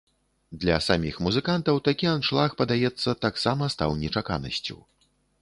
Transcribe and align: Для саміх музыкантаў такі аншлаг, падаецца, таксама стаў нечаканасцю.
Для 0.61 0.77
саміх 0.85 1.19
музыкантаў 1.27 1.77
такі 1.89 2.09
аншлаг, 2.13 2.57
падаецца, 2.63 3.17
таксама 3.27 3.71
стаў 3.75 3.95
нечаканасцю. 4.03 4.81